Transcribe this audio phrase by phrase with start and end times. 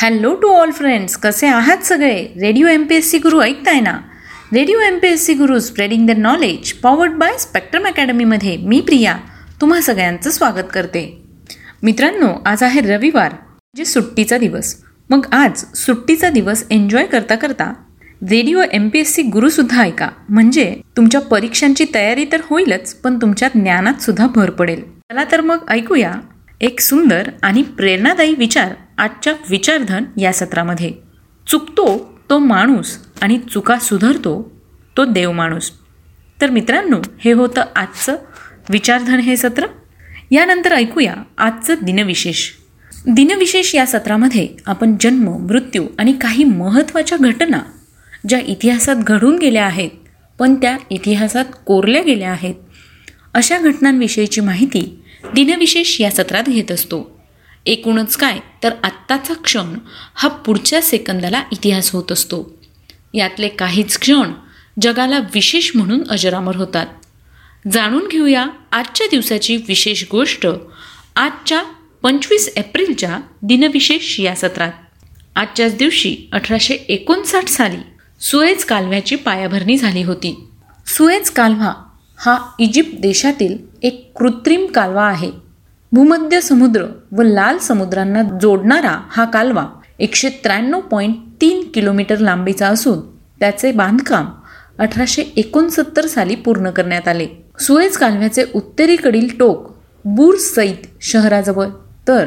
[0.00, 2.16] Hello to all friends कसे आहात सगळे?
[2.40, 3.92] Radio M P S C Guru ऐकताय ना?
[4.52, 9.16] Radio M P S C Guru spreading the knowledge powered by Spectrum अकॅडमीमध्ये मी प्रिया
[9.60, 11.02] तुम्हा सगळ्यांचं स्वागत करते.
[11.82, 14.74] मित्रांनो आज आहे रविवार म्हणजे सुट्टीचा दिवस.
[15.10, 17.72] मग आज सुट्टीचा दिवस एन्जॉय करता करता
[18.30, 20.08] radio M P S C गुरुसुद्धा ऐका.
[20.28, 24.80] म्हणजे तुमच्या परीक्षांची तयारी तर होईलच पण तुमच्या ज्ञानात सुद्धा भर पडेल.
[24.80, 26.14] चला तर मग ऐकूया.
[26.60, 30.92] एक सुंदर आणि प्रेरणादायी विचार आजच्या विचारधन या सत्रामध्ये.
[31.46, 34.60] चुकतो तो माणूस आणि चुका सुधरतो
[34.96, 35.70] तो देव माणूस.
[36.40, 38.16] तर मित्रांनो हे होतं आजचं
[38.70, 39.66] विचारधन हे सत्र.
[40.30, 42.50] यानंतर ऐकूया आजचं दिनविशेष.
[43.06, 47.58] दिनविशेष या सत्रामध्ये आपण जन्म मृत्यू आणि काही महत्त्वाच्या घटना
[48.28, 49.90] ज्या इतिहासात घडून गेल्या आहेत
[50.38, 52.54] पण त्या इतिहासात कोरल्या गेल्या आहेत
[53.34, 57.18] अशा घटनांविषयीची माहिती दिनविशेष या सत्रात घेत असतो.
[57.66, 59.78] एकूणच काय तर आत्ताचा क्षण
[60.14, 62.58] हा पुढच्या सेकंदाला इतिहास होत असतो.
[63.14, 64.32] यातले काहीच क्षण
[64.82, 66.86] जगाला विशेष म्हणून अजरामर होतात.
[67.72, 70.46] जाणून घेऊया आजच्या दिवसाची विशेष गोष्ट
[71.16, 71.62] आजच्या
[72.02, 74.72] पंचवीस एप्रिलच्या दिनविशेष या सत्रात.
[75.36, 77.76] आजच्याच दिवशी अठराशे एकोणसाठ साली
[78.20, 80.48] सुएज कालव्याची पायाभरणी झाली होती.
[80.86, 81.87] सुएज कालवा
[82.20, 85.30] हा इजिप्त देशातील एक कृत्रिम कालवा आहे.
[85.92, 89.66] भूमध्य समुद्र व लाल समुद्रांना जोडणारा हा कालवा
[89.98, 93.00] एकशे त्र्याण्णव पॉईंट तीन किलोमीटर लांबीचा असून
[93.40, 94.26] त्याचे बांधकाम
[94.78, 97.26] अठराशे एकोणसत्तर साली पूर्ण करण्यात आले.
[97.58, 99.70] सुएज कालव्याचे उत्तरेकडील टोक
[100.04, 101.66] बूर सईद शहराजवळ
[102.08, 102.26] तर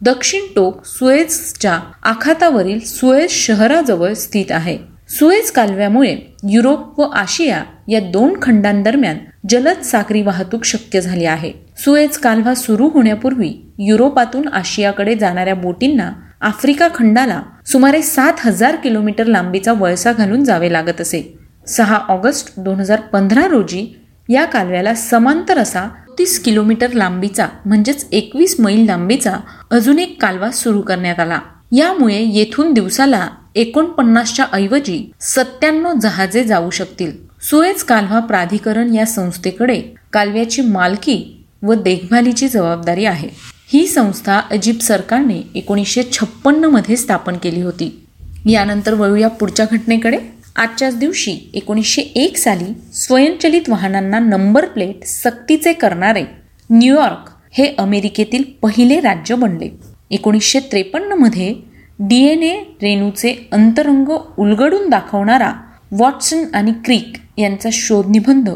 [0.00, 4.78] दक्षिण टोक सुएजच्या आखातावरील सुएज शहराजवळ स्थित आहे.
[5.18, 6.16] सुएज कालव्यामुळे
[6.50, 9.16] युरोप व आशिया या दोन खंडांदरम्यान
[9.48, 11.52] जलद सागरी वाहतूक शक्य झाली आहे.
[11.76, 19.72] सुएज कालवा सुरू होण्यापूर्वी युरोपातून आशियाकडे जाणाऱ्या बोटींना आफ्रिका खंडाला सुमारे सात हजार किलोमीटर लांबीचा
[19.72, 21.22] वळसा घालून जावे लागत असे.
[21.66, 23.86] सहा ऑगस्ट दोन हजार पंधरा रोजी
[24.28, 29.36] या कालव्याला समांतर असा तीस किलोमीटर लांबीचा म्हणजेच एकवीस मैल लांबीचा
[29.70, 31.40] अजून एक कालवा सुरू करण्यात आला.
[31.72, 37.12] यामुळे येथून दिवसाला एकोणपन्नासच्या ऐवजी सत्त्याण्णव जहाजे जाऊ शकतील.
[37.42, 39.82] सुएज कालवा प्राधिकरण या संस्थेकडे
[40.12, 43.28] कालव्याची मालकी व देखभालीची जबाबदारी आहे.
[43.72, 48.06] ही संस्था इजिप्त सरकारने एकोणीसशे छप्पन्नमध्ये स्थापन केली होती.
[48.46, 50.18] यानंतर वळूया पुढच्या घटनेकडे.
[50.56, 56.24] आजच्याच दिवशी एकोणीसशे एक साली स्वयंचलित वाहनांना नंबर प्लेट सक्तीचे करणारे
[56.70, 59.68] न्यूयॉर्क हे अमेरिकेतील पहिले राज्य बनले.
[60.10, 64.08] एकोणीसशे त्रेपन्नमध्ये डी एन ए रेणूचे अंतरंग
[64.38, 65.52] उलगडून दाखवणारा
[65.92, 68.50] वॉटसन आणि क्रिक यांचा शोधनिबंध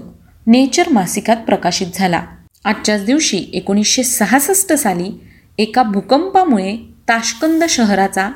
[0.46, 2.22] नेचर मासिकात प्रकाशित झाला.
[2.64, 5.10] आजच्याच दिवशी एकोणीसशे सहासष्ट साली
[5.58, 6.76] एका भूकंपामुळे
[7.08, 8.30] ताशकंद शहराचा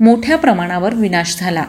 [0.00, 1.64] मोठ्या प्रमाणावर विनाश झाला.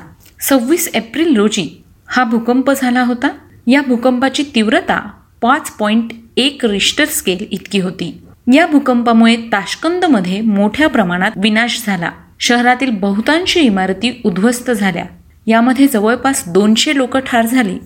[0.50, 3.30] सव्वीस एप्रिल रोजी हा भूकंप झाला होता.
[3.68, 5.00] या भूकंपाची तीव्रता
[5.42, 8.22] पाच पॉईंट एक रिश्टर स्केल इतकी होती.
[8.54, 12.12] या भूकंपामुळे ताशकंदमध्ये मोठ्या प्रमाणात विनाश झाला.
[12.40, 15.06] शहरातील बहुतांश इमारती उद्ध्वस्त झाल्या.
[15.48, 17.78] यामध्ये जवळपास दोनशे लोक ठार झाली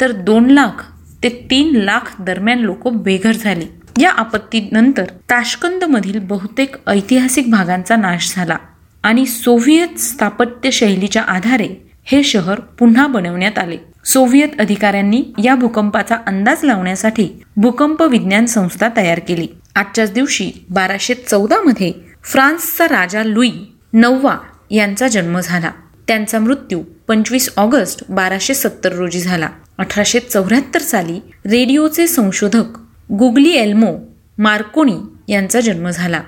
[0.00, 0.84] तर दोन लाख
[1.22, 3.64] ते तीन लाख दरम्यान लोक बेघर झाली.
[4.00, 8.56] या आपत्तीनंतर ताशकंदमधील बहुतेक ऐतिहासिक भागांचा नाश झाला
[9.02, 11.68] आणि सोव्हिएत स्थापत्य शैलीच्या आधारे
[12.04, 13.76] हे शहर पुन्हा बनवण्यात आले.
[14.04, 19.46] सोव्हिएत अधिकाऱ्यांनी या भूकंपाचा अंदाज लावण्यासाठी भूकंप विज्ञान संस्था तयार केली.
[19.74, 21.92] आजच्याच दिवशी बाराशे चौदा मध्ये
[22.24, 23.50] फ्रान्सचा राजा लुई
[23.92, 24.36] नववा
[24.70, 25.70] यांचा जन्म झाला.
[26.08, 29.48] त्यांचा मृत्यू पंचवीस ऑगस्ट बाराशे सत्तर रोजी झाला.
[29.78, 32.78] अठराशे चौऱ्याहत्तर साली रेडिओचे संशोधक
[33.12, 33.96] गुगली एल्मो
[34.38, 34.96] मार्कोनी
[35.28, 36.20] यांचा जन्म झाला.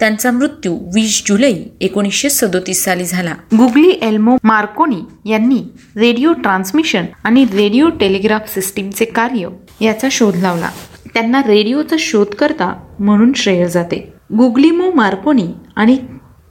[0.00, 3.34] त्यांचा मृत्यू वीस जुलै एकोणीसशे सदोतीस साली झाला.
[3.56, 5.62] गुगली एल्मो मार्कोनी यांनी
[5.96, 9.48] रेडिओ ट्रान्समिशन आणि रेडिओ टेलिग्राफ सिस्टीमचे कार्य
[9.80, 10.70] याचा शोध लावला.
[11.14, 14.12] त्यांना रेडिओचा शोधकर्ता म्हणून श्रेय जाते.
[14.36, 15.46] गुगलीमो मार्कोनी
[15.76, 15.98] आणि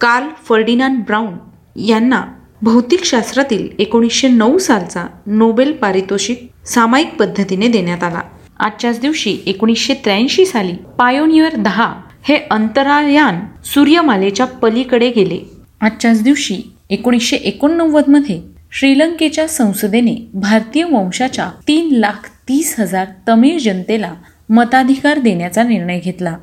[0.02, 1.34] कार्ल फर्डिनांड ब्राऊन
[1.81, 2.23] यांना
[2.61, 8.22] भौतिकशास्त्रातील एकोणीसशे नऊ सालचा नोबेल पारितोषिक सामायिक पद्धतीने देण्यात आला.
[8.59, 15.40] आजच्याच दिवशी एकोणीसशे त्र्याऐंशी साली पायोनियर दहा हे अंतराळयान सूर्यमालेच्या पलीकडे गेले.
[15.82, 18.41] आजच्याच दिवशी एकोणीसशे एकोणनव्वदमध्ये
[18.72, 24.14] श्रीलंकेच्या संसदेने भारतीय वंशाच्या तीन लाख तीस हजार तमिळ जनतेला
[24.49, 26.38] मताधिकार देण्याचा निर्णय घेतला.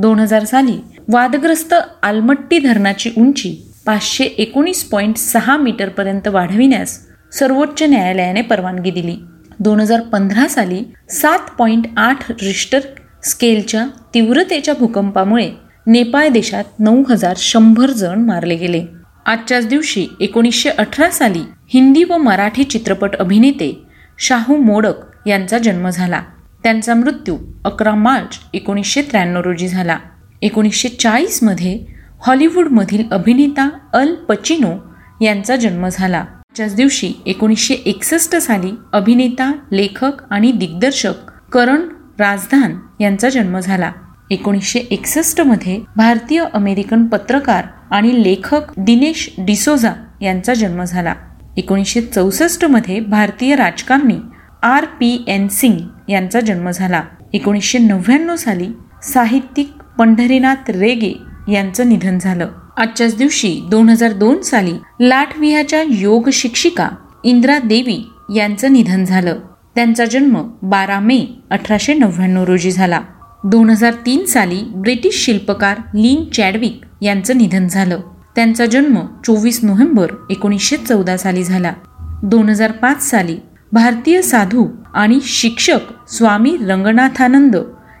[0.00, 0.76] दोन हजार साली
[1.12, 3.54] वादग्रस्त आलमट्टी धरणाची उंची
[3.86, 6.98] पाचशे एकोणीस पॉईंट सहा मीटरपर्यंत वाढविण्यास
[7.32, 9.16] सर्वोच्च न्यायालयाने परवानगी दिली.
[9.60, 12.80] दोन हजार पंधरा साली सात पॉईंट आठ रिश्टर
[13.24, 15.50] स्केलच्या तीव्रतेच्या भूकंपामुळे
[15.86, 18.84] नेपाळ देशात नऊ हजार शंभर जण मारले गेले.
[19.26, 21.42] आजच्याच दिवशी एकोणीसशे अठरा साली
[21.74, 23.76] हिंदी व मराठी चित्रपट अभिनेते
[24.18, 26.22] शाहू मोडक यांचा जन्म झाला.
[26.68, 29.98] त्यांचा मृत्यू अकरा मार्च एकोणीसशे त्र्याण्णव रोजी झाला.
[30.42, 31.86] एकोणीसशे चाळीसमध्ये
[32.26, 34.72] हॉलिवूडमधील अभिनेता अल पचिनो
[35.24, 36.24] यांचा जन्म झाला.
[36.56, 41.80] त्याच दिवशी एकोणीसशे एकसष्ट साली अभिनेता लेखक आणि दिग्दर्शक करण
[42.18, 43.92] राजधान यांचा जन्म झाला.
[44.30, 49.92] एकोणीसशे एकसष्टमध्ये भारतीय अमेरिकन पत्रकार आणि लेखक दिनेश डिसोझा
[50.22, 51.14] यांचा जन्म झाला.
[51.56, 54.18] एकोणीसशे चौसष्टमध्ये भारतीय राजकारणी
[54.62, 57.02] आर पी एन सिंग यांचा जन्म झाला.
[57.32, 58.68] एकोणीसशे नव्याण्णव साली
[59.02, 61.12] साहित्यिक पंढरीनाथ रेगे
[61.52, 62.48] यांचं निधन झालं.
[62.76, 66.88] आजच्याच दिवशी दोन हजार दोन साली लाठविहाच्या योग शिक्षिका
[67.24, 69.36] इंद्रा देवी यांचं निधन झालं.
[69.74, 73.00] त्यांचा जन्म बारा मे अठराशे नव्याण्णव रोजी झाला.
[73.44, 78.00] दोन हजार तीन साली ब्रिटिश शिल्पकार लीन चॅडविक यांचं निधन झालं.
[78.34, 81.72] त्यांचा जन्म चोवीस नोव्हेंबर एकोणीसशे चौदा साली झाला.
[82.22, 83.36] दोन हजार पाच साली
[83.72, 87.56] भारतीय साधू आणि शिक्षक स्वामी रंगनाथानंद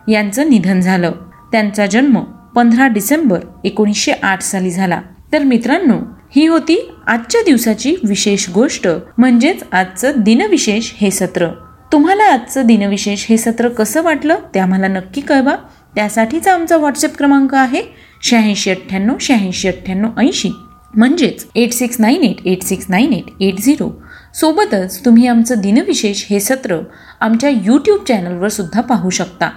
[0.08, 1.12] यांचं निधन झालं.
[1.52, 2.18] त्यांचा जन्म
[2.54, 5.00] पंधरा डिसेंबर एकोणीसशे आठ साली झाला.
[5.32, 5.98] तर मित्रांनो
[6.36, 8.88] ही होती आजच्या दिवसाची विशेष गोष्ट
[9.18, 11.48] म्हणजेच आजचं दिनविशेष हे सत्र.
[11.92, 15.54] तुम्हाला आजचं दिनविशेष हे सत्र कसं वाटलं ते आम्हाला नक्की कळवा.
[15.94, 17.82] त्यासाठीचा आमचा व्हॉट्सअप क्रमांक आहे
[18.22, 20.50] शहाऐंशी अठ्ठ्याण्णव शहाऐंशी अठ्ठ्याण्णव ऐंशी.
[20.94, 24.02] म्हणजेच eight six nine eight eight six nine eight eight zero
[24.34, 26.80] सोबतच तुम्ही आमचं दिनविशेष हे सत्र
[27.20, 29.50] आमच्या यूट्यूब चॅनलवर सुद्धा पाहू शकता.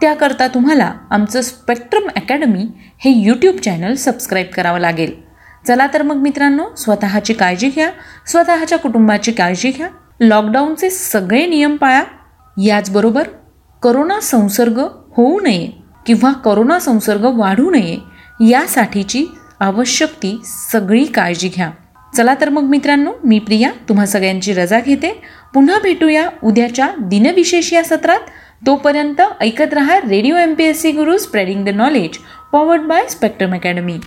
[0.00, 2.66] त्याकरता तुम्हाला आमचं स्पेक्ट्रम अकॅडमी
[2.98, 5.12] हे यूट्यूब चॅनल सबस्क्राईब करावं लागेल.
[5.68, 7.90] चला तर मग मित्रांनो स्वतःची काळजी घ्या
[8.26, 9.88] स्वतःच्या कुटुंबाची काळजी घ्या
[10.20, 12.02] लॉकडाऊनचे सगळे नियम पाळा.
[12.62, 13.22] याचबरोबर
[13.82, 14.78] करोना संसर्ग
[15.16, 15.68] होऊ नये
[16.06, 17.98] किंवा करोना संसर्ग वाढू नये
[18.50, 19.26] यासाठीची
[19.60, 21.70] आवश्यक ती सगळी काळजी घ्या.
[22.16, 25.12] चला तर मग मित्रांनो मी प्रिया तुम्हा सगळ्यांची रजा घेते.
[25.54, 28.30] पुन्हा भेटूया उद्याच्या दिनविशेष या सत्रात.
[28.66, 32.18] तोपर्यंत ऐकत रहा Radio M P S C Guru spreading the knowledge
[32.52, 33.98] powered by Spectrum Academy